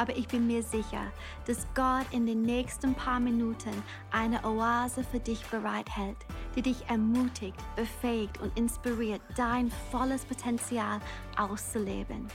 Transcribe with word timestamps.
aber 0.00 0.16
ich 0.16 0.26
bin 0.28 0.46
mir 0.46 0.62
sicher, 0.62 1.12
dass 1.46 1.66
Gott 1.74 2.06
in 2.10 2.24
den 2.24 2.40
nächsten 2.40 2.94
paar 2.94 3.20
Minuten 3.20 3.82
eine 4.10 4.42
Oase 4.46 5.04
für 5.04 5.20
dich 5.20 5.44
bereithält, 5.48 6.16
die 6.56 6.62
dich 6.62 6.88
ermutigt, 6.88 7.58
befähigt 7.76 8.40
und 8.40 8.58
inspiriert, 8.58 9.20
dein 9.36 9.70
volles 9.90 10.24
Potenzial 10.24 11.00
auszuleben. 11.36 12.28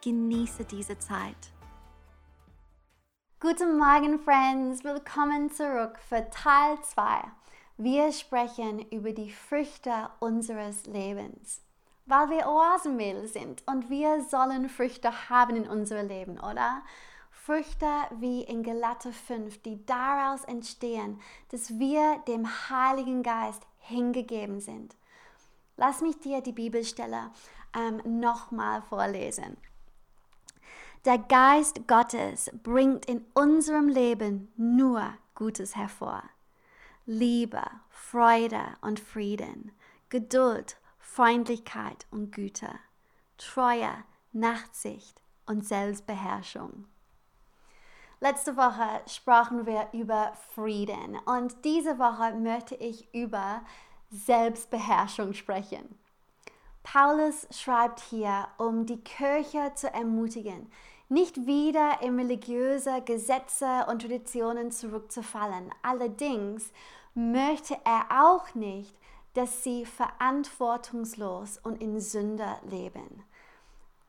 Genieße 0.00 0.64
diese 0.64 0.96
Zeit. 1.00 1.52
Guten 3.40 3.76
Morgen, 3.76 4.20
Friends! 4.20 4.84
Willkommen 4.84 5.50
zurück 5.50 5.98
für 6.08 6.30
Teil 6.30 6.80
2. 6.80 7.02
Wir 7.78 8.12
sprechen 8.12 8.88
über 8.90 9.10
die 9.10 9.32
Früchte 9.32 10.08
unseres 10.20 10.86
Lebens 10.86 11.62
weil 12.08 12.30
wir 12.30 12.48
Oasenmädel 12.48 13.28
sind 13.28 13.62
und 13.66 13.90
wir 13.90 14.22
sollen 14.24 14.68
Früchte 14.70 15.28
haben 15.28 15.56
in 15.56 15.68
unserem 15.68 16.08
Leben, 16.08 16.38
oder? 16.38 16.82
Früchte 17.48 17.86
wie 18.20 18.42
in 18.42 18.62
Galater 18.62 19.10
5, 19.10 19.62
die 19.62 19.86
daraus 19.86 20.44
entstehen, 20.44 21.18
dass 21.48 21.78
wir 21.78 22.18
dem 22.28 22.46
Heiligen 22.68 23.22
Geist 23.22 23.66
hingegeben 23.78 24.60
sind. 24.60 24.94
Lass 25.78 26.02
mich 26.02 26.18
dir 26.20 26.42
die 26.42 26.52
Bibelstelle 26.52 27.30
ähm, 27.74 28.02
nochmal 28.20 28.82
vorlesen. 28.82 29.56
Der 31.06 31.16
Geist 31.16 31.88
Gottes 31.88 32.50
bringt 32.62 33.06
in 33.06 33.24
unserem 33.32 33.88
Leben 33.88 34.52
nur 34.58 35.14
Gutes 35.34 35.74
hervor. 35.74 36.22
Liebe, 37.06 37.62
Freude 37.88 38.60
und 38.82 39.00
Frieden, 39.00 39.72
Geduld, 40.10 40.76
Freundlichkeit 40.98 42.06
und 42.10 42.30
Güte, 42.30 42.68
Treue, 43.38 44.04
Nachtsicht 44.34 45.22
und 45.46 45.66
Selbstbeherrschung. 45.66 46.84
Letzte 48.20 48.56
Woche 48.56 49.00
sprachen 49.06 49.64
wir 49.64 49.90
über 49.92 50.32
Frieden 50.54 51.16
und 51.24 51.64
diese 51.64 52.00
Woche 52.00 52.34
möchte 52.34 52.74
ich 52.74 53.14
über 53.14 53.62
Selbstbeherrschung 54.10 55.34
sprechen. 55.34 55.96
Paulus 56.82 57.46
schreibt 57.52 58.00
hier, 58.00 58.48
um 58.58 58.86
die 58.86 59.04
Kirche 59.04 59.72
zu 59.76 59.92
ermutigen, 59.92 60.68
nicht 61.08 61.46
wieder 61.46 62.02
in 62.02 62.18
religiöse 62.18 63.02
Gesetze 63.02 63.86
und 63.88 64.02
Traditionen 64.02 64.72
zurückzufallen. 64.72 65.72
Allerdings 65.82 66.72
möchte 67.14 67.76
er 67.84 68.30
auch 68.30 68.52
nicht, 68.56 68.96
dass 69.34 69.62
sie 69.62 69.86
verantwortungslos 69.86 71.58
und 71.58 71.80
in 71.80 72.00
Sünde 72.00 72.56
leben. 72.68 73.22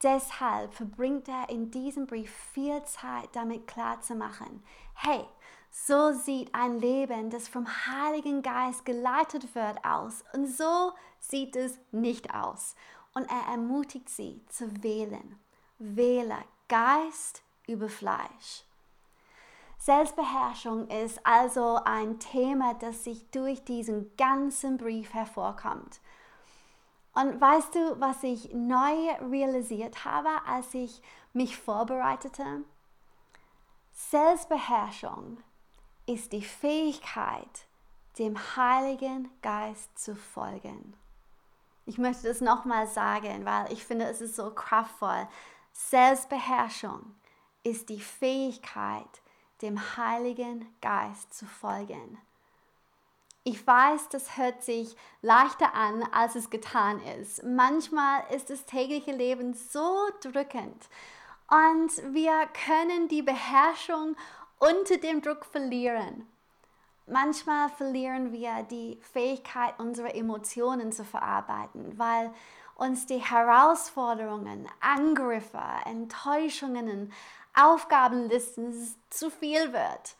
Deshalb 0.02 0.73
verbringt 0.73 1.28
er 1.28 1.50
in 1.50 1.72
diesem 1.72 2.08
Brief 2.08 2.31
viel 2.53 2.81
Zeit 2.83 3.30
damit 3.33 3.67
klarzumachen, 3.67 4.64
hey, 4.94 5.25
so 5.72 6.14
sieht 6.14 6.53
ein 6.55 6.80
Leben, 6.80 7.30
das 7.30 7.47
vom 7.47 7.67
Heiligen 7.67 8.42
Geist 8.42 8.86
geleitet 8.86 9.53
wird, 9.55 9.83
aus 9.86 10.23
und 10.33 10.47
so 10.47 10.94
sieht 11.20 11.55
es 11.55 11.77
nicht 11.92 12.33
aus. 12.33 12.75
Und 13.14 13.30
er 13.30 13.52
ermutigt 13.52 14.09
sie 14.09 14.42
zu 14.50 14.83
wählen. 14.83 15.38
Wähle 15.77 16.38
Geist 16.67 17.44
über 17.67 17.89
Fleisch. 17.89 18.64
Selbstbeherrschung 19.77 20.88
ist 20.89 21.25
also 21.25 21.80
ein 21.86 22.20
Thema, 22.20 22.73
das 22.76 23.04
sich 23.04 23.30
durch 23.32 23.64
diesen 23.64 24.15
ganzen 24.17 24.77
Brief 24.77 25.14
hervorkommt. 25.14 26.02
Und 27.14 27.42
weißt 27.42 27.75
du, 27.75 27.99
was 27.99 28.23
ich 28.23 28.53
neu 28.53 29.11
realisiert 29.30 30.05
habe, 30.05 30.30
als 30.45 30.73
ich 30.73 31.02
mich 31.33 31.58
vorbereitete? 31.58 32.64
Selbstbeherrschung 33.92 35.37
ist 36.05 36.31
die 36.31 36.43
Fähigkeit, 36.43 37.67
dem 38.17 38.37
Heiligen 38.55 39.30
Geist 39.42 39.97
zu 39.97 40.15
folgen. 40.15 40.95
Ich 41.86 41.97
möchte 41.97 42.27
das 42.27 42.42
nochmal 42.42 42.87
sagen, 42.87 43.45
weil 43.45 43.71
ich 43.73 43.83
finde, 43.83 44.05
es 44.05 44.21
ist 44.21 44.36
so 44.36 44.52
kraftvoll. 44.52 45.27
Selbstbeherrschung 45.71 47.15
ist 47.64 47.89
die 47.89 47.99
Fähigkeit, 47.99 49.21
dem 49.61 49.97
Heiligen 49.97 50.73
Geist 50.81 51.33
zu 51.33 51.45
folgen. 51.45 52.17
Ich 53.44 53.66
weiß, 53.66 54.10
das 54.10 54.38
hört 54.38 54.64
sich 54.64 54.95
leichter 55.22 55.73
an, 55.73 56.04
als 56.11 56.36
es 56.36 56.50
getan 56.50 57.02
ist. 57.20 57.44
Manchmal 57.44 58.23
ist 58.36 58.50
das 58.50 58.66
tägliche 58.66 59.11
Leben 59.11 59.54
so 59.54 59.95
drückend 60.22 60.89
und 61.50 62.14
wir 62.14 62.48
können 62.66 63.08
die 63.08 63.22
Beherrschung 63.22 64.16
unter 64.60 64.98
dem 64.98 65.22
Druck 65.22 65.45
verlieren. 65.45 66.27
Manchmal 67.08 67.70
verlieren 67.70 68.32
wir 68.32 68.64
die 68.70 69.00
Fähigkeit, 69.02 69.73
unsere 69.80 70.14
Emotionen 70.14 70.92
zu 70.92 71.04
verarbeiten, 71.04 71.98
weil 71.98 72.32
uns 72.76 73.08
die 73.08 73.17
Herausforderungen, 73.17 74.67
Angriffe, 74.80 75.61
Enttäuschungen, 75.86 77.11
Aufgabenlisten 77.56 78.73
zu 79.10 79.32
viel 79.32 79.73
wird. 79.73 80.16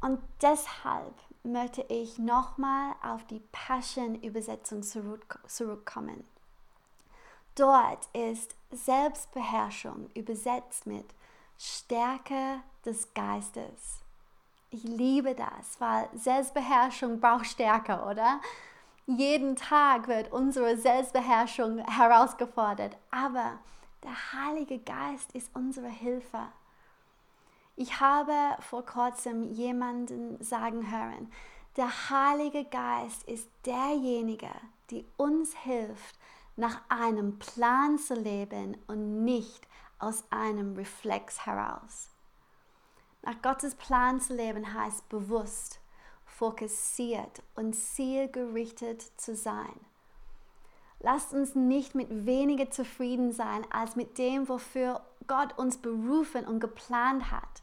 Und 0.00 0.20
deshalb 0.40 1.14
möchte 1.42 1.82
ich 1.88 2.18
nochmal 2.18 2.94
auf 3.02 3.24
die 3.26 3.42
Passion-Übersetzung 3.52 4.82
zurückkommen. 4.82 6.24
Dort 7.54 8.06
ist 8.12 8.54
Selbstbeherrschung 8.70 10.10
übersetzt 10.14 10.86
mit 10.86 11.06
Stärke 11.58 12.60
des 12.84 13.12
Geistes. 13.14 14.02
Ich 14.70 14.84
liebe 14.84 15.34
das, 15.34 15.80
weil 15.80 16.08
Selbstbeherrschung 16.14 17.20
braucht 17.20 17.46
Stärke, 17.46 18.02
oder? 18.02 18.40
Jeden 19.06 19.56
Tag 19.56 20.06
wird 20.06 20.30
unsere 20.30 20.76
Selbstbeherrschung 20.76 21.78
herausgefordert, 21.78 22.96
aber 23.10 23.58
der 24.04 24.32
Heilige 24.34 24.78
Geist 24.78 25.32
ist 25.32 25.50
unsere 25.54 25.88
Hilfe. 25.88 26.48
Ich 27.80 28.00
habe 28.00 28.32
vor 28.58 28.84
kurzem 28.84 29.44
jemanden 29.44 30.42
sagen 30.42 30.90
hören, 30.90 31.30
der 31.76 32.10
Heilige 32.10 32.64
Geist 32.64 33.22
ist 33.22 33.48
derjenige, 33.64 34.50
der 34.90 35.04
uns 35.16 35.54
hilft, 35.54 36.18
nach 36.56 36.80
einem 36.88 37.38
Plan 37.38 37.96
zu 37.96 38.14
leben 38.14 38.76
und 38.88 39.22
nicht 39.22 39.68
aus 40.00 40.24
einem 40.30 40.74
Reflex 40.74 41.46
heraus. 41.46 42.08
Nach 43.22 43.40
Gottes 43.42 43.76
Plan 43.76 44.20
zu 44.20 44.34
leben 44.34 44.74
heißt 44.74 45.08
bewusst, 45.08 45.78
fokussiert 46.26 47.44
und 47.54 47.74
zielgerichtet 47.74 49.02
zu 49.20 49.36
sein. 49.36 49.78
Lasst 50.98 51.32
uns 51.32 51.54
nicht 51.54 51.94
mit 51.94 52.26
weniger 52.26 52.72
zufrieden 52.72 53.30
sein 53.30 53.64
als 53.70 53.94
mit 53.94 54.18
dem, 54.18 54.48
wofür 54.48 55.00
Gott 55.28 55.56
uns 55.56 55.78
berufen 55.78 56.44
und 56.44 56.58
geplant 56.58 57.30
hat. 57.30 57.62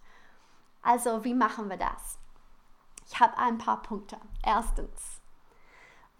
Also, 0.86 1.24
wie 1.24 1.34
machen 1.34 1.68
wir 1.68 1.78
das? 1.78 2.20
Ich 3.08 3.20
habe 3.20 3.36
ein 3.40 3.58
paar 3.58 3.82
Punkte. 3.82 4.18
Erstens, 4.44 5.20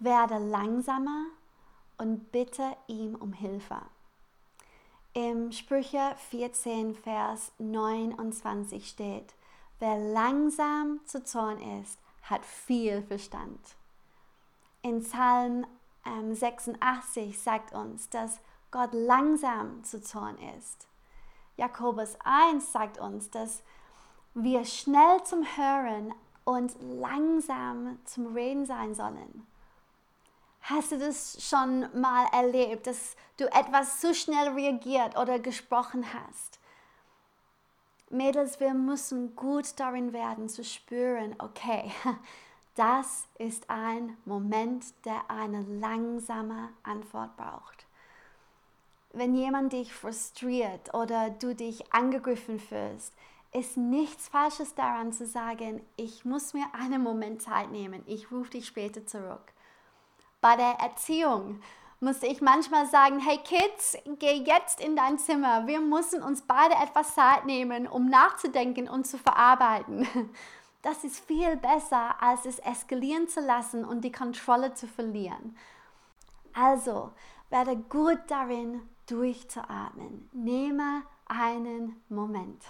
werde 0.00 0.38
langsamer 0.38 1.26
und 1.98 2.32
bitte 2.32 2.76
ihm 2.88 3.14
um 3.14 3.32
Hilfe. 3.32 3.80
Im 5.12 5.52
Sprüche 5.52 6.16
14, 6.30 6.96
Vers 6.96 7.52
29 7.58 8.88
steht, 8.88 9.34
wer 9.78 9.96
langsam 9.98 10.98
zu 11.06 11.22
Zorn 11.22 11.60
ist, 11.80 12.00
hat 12.22 12.44
viel 12.44 13.02
Verstand. 13.02 13.60
In 14.82 15.00
Psalm 15.00 15.64
86 16.32 17.24
ähm, 17.24 17.32
sagt 17.32 17.72
uns, 17.72 18.10
dass 18.10 18.40
Gott 18.72 18.92
langsam 18.92 19.84
zu 19.84 20.02
Zorn 20.02 20.36
ist. 20.58 20.88
Jakobus 21.56 22.18
1 22.24 22.72
sagt 22.72 22.98
uns, 22.98 23.30
dass 23.30 23.62
wir 24.36 24.66
schnell 24.66 25.22
zum 25.24 25.44
Hören 25.56 26.14
und 26.44 26.76
langsam 26.82 27.98
zum 28.04 28.34
Reden 28.34 28.66
sein 28.66 28.94
sollen. 28.94 29.46
Hast 30.60 30.92
du 30.92 30.98
das 30.98 31.42
schon 31.42 31.88
mal 31.98 32.26
erlebt, 32.32 32.86
dass 32.86 33.16
du 33.38 33.46
etwas 33.46 34.00
zu 34.00 34.14
schnell 34.14 34.48
reagiert 34.50 35.16
oder 35.16 35.38
gesprochen 35.38 36.04
hast? 36.12 36.60
Mädels, 38.10 38.60
wir 38.60 38.74
müssen 38.74 39.34
gut 39.36 39.80
darin 39.80 40.12
werden 40.12 40.50
zu 40.50 40.62
spüren, 40.64 41.34
okay, 41.38 41.90
das 42.74 43.26
ist 43.38 43.70
ein 43.70 44.18
Moment, 44.26 44.84
der 45.06 45.30
eine 45.30 45.62
langsame 45.62 46.68
Antwort 46.82 47.36
braucht. 47.38 47.86
wenn 49.12 49.34
jemand 49.34 49.72
dich 49.72 49.94
frustriert 49.94 50.92
oder 50.92 51.30
du 51.30 51.54
dich 51.54 51.90
angegriffen 51.94 52.60
fühlst, 52.60 53.14
ist 53.52 53.76
nichts 53.76 54.28
Falsches 54.28 54.74
daran 54.74 55.12
zu 55.12 55.26
sagen, 55.26 55.84
ich 55.96 56.24
muss 56.24 56.54
mir 56.54 56.66
einen 56.72 57.02
Moment 57.02 57.42
Zeit 57.42 57.70
nehmen, 57.70 58.02
ich 58.06 58.30
rufe 58.30 58.50
dich 58.50 58.66
später 58.66 59.06
zurück. 59.06 59.52
Bei 60.40 60.56
der 60.56 60.78
Erziehung 60.80 61.60
musste 62.00 62.26
ich 62.26 62.40
manchmal 62.40 62.86
sagen, 62.86 63.18
hey 63.18 63.38
Kids, 63.38 63.96
geh 64.18 64.42
jetzt 64.44 64.80
in 64.80 64.96
dein 64.96 65.18
Zimmer. 65.18 65.66
Wir 65.66 65.80
müssen 65.80 66.22
uns 66.22 66.42
beide 66.42 66.74
etwas 66.74 67.14
Zeit 67.14 67.46
nehmen, 67.46 67.86
um 67.86 68.08
nachzudenken 68.08 68.88
und 68.88 69.06
zu 69.06 69.18
verarbeiten. 69.18 70.06
Das 70.82 71.02
ist 71.02 71.18
viel 71.24 71.56
besser, 71.56 72.22
als 72.22 72.44
es 72.44 72.60
eskalieren 72.60 73.26
zu 73.26 73.40
lassen 73.40 73.84
und 73.84 74.02
die 74.02 74.12
Kontrolle 74.12 74.72
zu 74.74 74.86
verlieren. 74.86 75.56
Also, 76.52 77.10
werde 77.50 77.76
gut 77.76 78.20
darin, 78.28 78.82
durchzuatmen. 79.08 80.30
Nehme 80.32 81.02
einen 81.26 82.00
Moment. 82.08 82.62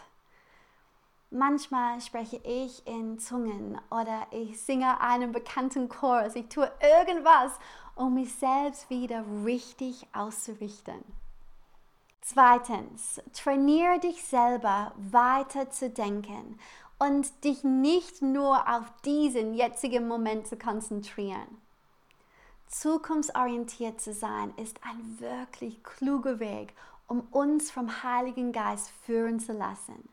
Manchmal 1.30 2.00
spreche 2.00 2.40
ich 2.44 2.86
in 2.86 3.18
Zungen 3.18 3.80
oder 3.90 4.26
ich 4.30 4.60
singe 4.60 5.00
einen 5.00 5.32
bekannten 5.32 5.88
Chorus. 5.88 6.36
Ich 6.36 6.48
tue 6.48 6.70
irgendwas, 6.80 7.52
um 7.96 8.14
mich 8.14 8.32
selbst 8.34 8.88
wieder 8.90 9.24
richtig 9.44 10.06
auszurichten. 10.12 11.04
Zweitens, 12.20 13.20
trainiere 13.32 13.98
dich 13.98 14.24
selber 14.24 14.92
weiter 14.96 15.70
zu 15.70 15.90
denken 15.90 16.58
und 16.98 17.44
dich 17.44 17.64
nicht 17.64 18.22
nur 18.22 18.68
auf 18.68 18.84
diesen 19.04 19.54
jetzigen 19.54 20.08
Moment 20.08 20.46
zu 20.46 20.56
konzentrieren. 20.56 21.60
Zukunftsorientiert 22.68 24.00
zu 24.00 24.12
sein 24.12 24.52
ist 24.56 24.80
ein 24.82 25.20
wirklich 25.20 25.82
kluger 25.84 26.40
Weg, 26.40 26.74
um 27.06 27.20
uns 27.30 27.70
vom 27.70 28.02
Heiligen 28.02 28.52
Geist 28.52 28.90
führen 29.04 29.38
zu 29.38 29.52
lassen. 29.52 30.08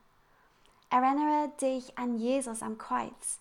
Erinnere 0.94 1.50
dich 1.60 1.98
an 1.98 2.19
Jesus 2.19 2.62
am 2.62 2.78
Kreuz. 2.78 3.40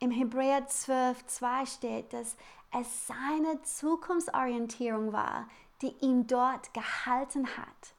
Im 0.00 0.10
Hebräer 0.10 0.66
12, 0.66 1.24
2 1.24 1.64
steht, 1.64 2.12
dass 2.12 2.36
es 2.78 3.06
seine 3.06 3.62
Zukunftsorientierung 3.62 5.10
war, 5.10 5.48
die 5.80 5.94
ihn 6.02 6.26
dort 6.26 6.74
gehalten 6.74 7.46
hat. 7.56 7.94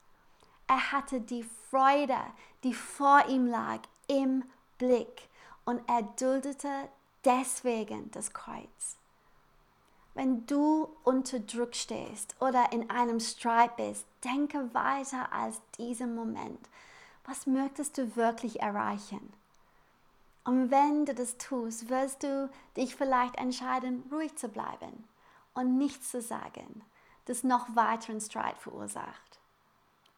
Er 0.68 0.92
hatte 0.92 1.20
die 1.20 1.42
Freude, 1.72 2.20
die 2.64 2.76
vor 2.76 3.26
ihm 3.28 3.48
lag, 3.48 3.80
im 4.08 4.44
Blick 4.78 5.30
und 5.66 5.82
er 5.90 6.04
duldete 6.04 6.88
deswegen 7.24 8.12
das 8.12 8.34
Kreuz. 8.34 8.98
Wenn 10.14 10.46
du 10.46 10.96
unter 11.04 11.40
Druck 11.40 11.74
stehst 11.74 12.40
oder 12.40 12.72
in 12.72 12.88
einem 12.92 13.20
Streit 13.20 13.78
bist, 13.78 14.06
denke 14.24 14.72
weiter 14.76 15.34
als 15.34 15.60
diesen 15.80 16.14
Moment. 16.14 16.70
Was 17.26 17.48
möchtest 17.48 17.98
du 17.98 18.16
wirklich 18.16 18.62
erreichen? 18.62 19.34
Und 20.44 20.70
wenn 20.70 21.06
du 21.06 21.16
das 21.16 21.38
tust, 21.38 21.90
wirst 21.90 22.22
du 22.22 22.50
dich 22.78 22.96
vielleicht 22.96 23.36
entscheiden, 23.38 24.04
ruhig 24.12 24.36
zu 24.36 24.48
bleiben 24.48 25.08
und 25.56 25.78
nichts 25.78 26.12
zu 26.12 26.22
sagen, 26.22 26.84
das 27.26 27.44
noch 27.44 27.76
weiteren 27.76 28.22
Streit 28.22 28.58
verursacht. 28.60 29.40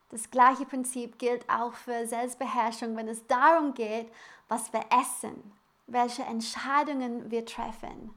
Das 0.09 0.29
gleiche 0.31 0.65
Prinzip 0.65 1.17
gilt 1.17 1.49
auch 1.49 1.73
für 1.73 2.07
Selbstbeherrschung, 2.07 2.95
wenn 2.97 3.07
es 3.07 3.25
darum 3.27 3.73
geht, 3.73 4.11
was 4.49 4.71
wir 4.73 4.85
essen, 5.01 5.51
welche 5.87 6.23
Entscheidungen 6.23 7.31
wir 7.31 7.45
treffen. 7.45 8.13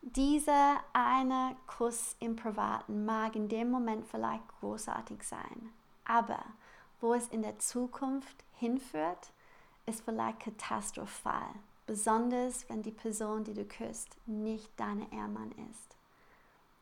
Dieser 0.00 0.80
eine 0.92 1.56
Kuss 1.66 2.16
im 2.20 2.36
Privaten 2.36 3.04
mag 3.04 3.36
in 3.36 3.48
dem 3.48 3.70
Moment 3.70 4.06
vielleicht 4.06 4.46
großartig 4.60 5.22
sein, 5.22 5.72
aber 6.04 6.42
wo 7.02 7.14
es 7.14 7.28
in 7.28 7.42
der 7.42 7.58
Zukunft 7.58 8.44
hinführt, 8.54 9.32
ist 9.86 10.04
vielleicht 10.04 10.40
katastrophal, 10.40 11.50
besonders 11.86 12.68
wenn 12.68 12.82
die 12.82 12.92
Person, 12.92 13.44
die 13.44 13.54
du 13.54 13.64
küsst, 13.64 14.16
nicht 14.26 14.70
deine 14.76 15.10
Ehemann 15.12 15.52
ist. 15.70 15.96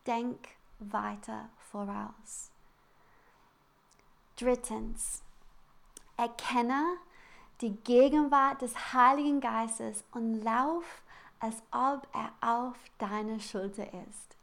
Denk 0.06 0.38
weiter 0.78 1.49
voraus. 1.70 2.50
Drittens, 4.37 5.22
erkenne 6.17 6.84
die 7.62 7.76
Gegenwart 7.76 8.62
des 8.62 8.93
Heiligen 8.93 9.40
Geistes 9.40 10.05
und 10.12 10.43
lauf, 10.43 11.02
als 11.40 11.62
ob 11.72 12.06
er 12.12 12.32
auf 12.46 12.76
deiner 12.99 13.40
Schulter 13.40 13.87
ist. 13.87 14.37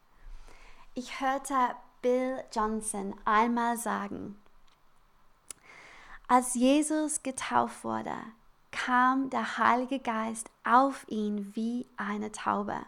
Ich 0.95 1.19
hörte 1.19 1.75
Bill 2.01 2.43
Johnson 2.51 3.15
einmal 3.25 3.77
sagen, 3.77 4.39
als 6.27 6.55
Jesus 6.55 7.23
getauft 7.23 7.83
wurde, 7.83 8.15
kam 8.71 9.29
der 9.29 9.57
Heilige 9.57 9.99
Geist 9.99 10.49
auf 10.63 11.05
ihn 11.07 11.55
wie 11.55 11.87
eine 11.95 12.31
Taube. 12.31 12.85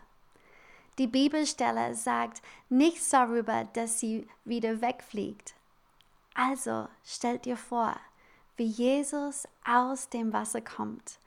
Die 0.97 1.07
Bibelstelle 1.07 1.95
sagt 1.95 2.41
nichts 2.68 3.09
darüber, 3.09 3.63
dass 3.74 4.00
sie 4.00 4.27
wieder 4.44 4.81
wegfliegt. 4.81 5.56
Also 6.36 6.89
stellt 7.06 7.45
dir 7.45 7.56
vor, 7.56 7.95
wie 8.57 8.65
Jesus 8.65 9.47
aus 9.65 10.09
dem 10.09 10.33
Wasser 10.33 10.59
kommt 10.59 11.19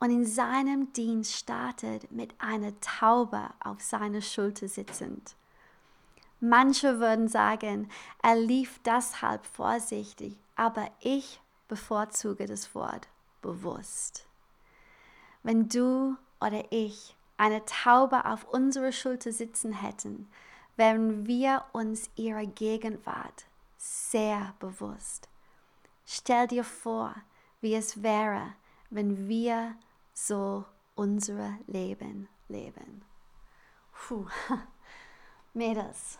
und 0.00 0.10
in 0.10 0.26
seinem 0.26 0.92
Dienst 0.92 1.34
startet 1.34 2.12
mit 2.12 2.34
einer 2.38 2.78
Taube 2.80 3.50
auf 3.60 3.80
seiner 3.80 4.20
Schulter 4.20 4.68
sitzend. 4.68 5.34
Manche 6.40 7.00
würden 7.00 7.26
sagen, 7.26 7.90
er 8.22 8.36
lief 8.36 8.80
deshalb 8.84 9.44
vorsichtig, 9.44 10.36
aber 10.58 10.90
ich 11.00 11.40
bevorzuge 11.68 12.46
das 12.46 12.74
Wort 12.74 13.08
bewusst. 13.40 14.26
Wenn 15.42 15.68
du 15.68 16.16
oder 16.40 16.64
ich 16.70 17.16
eine 17.36 17.64
Taube 17.64 18.24
auf 18.24 18.44
unserer 18.44 18.90
Schulter 18.90 19.32
sitzen 19.32 19.72
hätten, 19.72 20.28
wären 20.76 21.26
wir 21.26 21.64
uns 21.72 22.10
ihrer 22.16 22.44
Gegenwart 22.44 23.46
sehr 23.76 24.54
bewusst. 24.58 25.28
Stell 26.04 26.48
dir 26.48 26.64
vor, 26.64 27.14
wie 27.60 27.74
es 27.74 28.02
wäre, 28.02 28.54
wenn 28.90 29.28
wir 29.28 29.76
so 30.12 30.64
unser 30.96 31.56
Leben 31.66 32.28
leben. 32.48 33.04
Puh. 33.92 34.26
Mädels, 35.54 36.18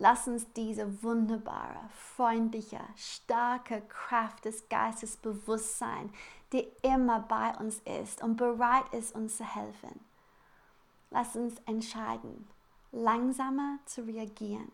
Lass 0.00 0.28
uns 0.28 0.46
diese 0.52 1.02
wunderbare, 1.02 1.80
freundliche, 1.90 2.78
starke 2.94 3.82
Kraft 3.88 4.44
des 4.44 4.68
Geistes 4.68 5.16
bewusst 5.16 5.78
sein, 5.78 6.12
die 6.52 6.68
immer 6.82 7.20
bei 7.20 7.52
uns 7.58 7.80
ist 7.80 8.22
und 8.22 8.36
bereit 8.36 8.92
ist, 8.92 9.14
uns 9.16 9.36
zu 9.38 9.44
helfen. 9.44 9.98
Lass 11.10 11.34
uns 11.34 11.54
entscheiden, 11.66 12.48
langsamer 12.92 13.78
zu 13.86 14.02
reagieren, 14.02 14.70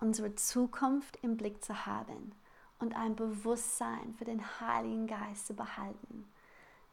unsere 0.00 0.34
Zukunft 0.34 1.16
im 1.22 1.36
Blick 1.36 1.62
zu 1.62 1.86
haben 1.86 2.32
und 2.80 2.96
ein 2.96 3.14
Bewusstsein 3.14 4.14
für 4.18 4.24
den 4.24 4.42
Heiligen 4.60 5.06
Geist 5.06 5.46
zu 5.46 5.54
behalten, 5.54 6.28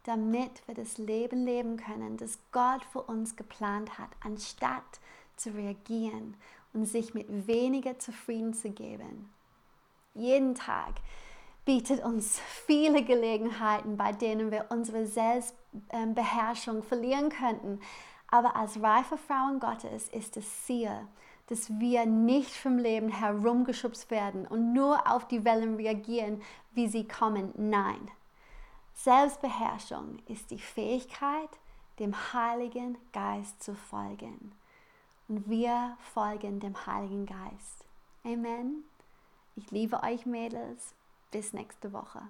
damit 0.04 0.68
wir 0.68 0.76
das 0.76 1.00
Leben 1.00 1.44
leben 1.44 1.78
können, 1.78 2.18
das 2.18 2.38
Gott 2.52 2.86
für 2.86 3.02
uns 3.02 3.36
geplant 3.36 3.98
hat, 3.98 4.10
anstatt 4.24 5.00
zu 5.38 5.50
reagieren 5.56 6.36
und 6.74 6.86
sich 6.86 7.14
mit 7.14 7.48
weniger 7.48 8.00
zufrieden 8.00 8.54
zu 8.54 8.70
geben. 8.70 9.30
Jeden 10.14 10.56
Tag 10.56 10.96
bietet 11.66 12.04
uns 12.04 12.40
viele 12.66 13.04
Gelegenheiten, 13.04 13.98
bei 13.98 14.12
denen 14.12 14.52
wir 14.52 14.66
unsere 14.70 15.06
Selbstbeherrschung 15.06 16.84
verlieren 16.84 17.30
könnten. 17.30 17.80
Aber 18.30 18.56
als 18.56 18.82
reife 18.82 19.18
Frauen 19.18 19.60
Gottes 19.60 20.10
ist 20.10 20.38
das 20.38 20.66
Ziel, 20.66 20.92
dass 21.48 21.70
wir 21.80 22.06
nicht 22.06 22.52
vom 22.52 22.78
Leben 22.78 23.10
herumgeschubst 23.10 24.10
werden 24.10 24.48
und 24.48 24.74
nur 24.74 25.12
auf 25.12 25.28
die 25.28 25.44
Wellen 25.44 25.76
reagieren, 25.76 26.42
wie 26.74 26.88
sie 26.88 27.08
kommen. 27.08 27.54
Nein. 27.58 28.10
Selbstbeherrschung 28.94 30.20
ist 30.28 30.52
die 30.52 30.60
Fähigkeit, 30.60 31.50
dem 32.00 32.16
Heiligen 32.34 32.98
Geist 33.12 33.62
zu 33.62 33.76
folgen 33.76 34.54
und 35.32 35.50
wir 35.50 35.98
folgen 36.14 36.60
dem 36.60 36.86
Heiligen 36.86 37.26
Geist. 37.26 37.86
Amen. 38.26 38.84
Ich 39.56 39.72
liebe 39.72 40.04
euch 40.04 40.26
Mädels. 40.26 40.94
Bis 41.32 41.54
nächste 41.54 41.94
Woche. 41.94 42.22